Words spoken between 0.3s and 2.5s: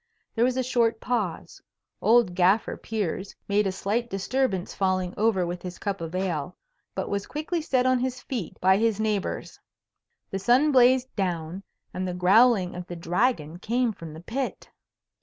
There was a short pause. Old